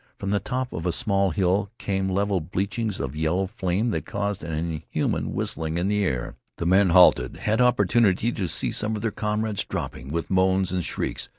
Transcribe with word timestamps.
From 0.17 0.31
the 0.31 0.39
top 0.39 0.73
of 0.73 0.87
a 0.87 0.91
small 0.91 1.29
hill 1.29 1.69
came 1.77 2.09
level 2.09 2.41
belchings 2.41 2.99
of 2.99 3.15
yellow 3.15 3.45
flame 3.45 3.91
that 3.91 4.03
caused 4.07 4.43
an 4.43 4.51
inhuman 4.51 5.31
whistling 5.31 5.77
in 5.77 5.89
the 5.89 6.03
air. 6.03 6.35
The 6.57 6.65
men, 6.65 6.89
halted, 6.89 7.35
had 7.37 7.61
opportunity 7.61 8.31
to 8.31 8.47
see 8.47 8.71
some 8.71 8.95
of 8.95 9.03
their 9.03 9.11
comrades 9.11 9.63
dropping 9.63 10.07
with 10.07 10.31
moans 10.31 10.71
and 10.71 10.83
shrieks. 10.83 11.29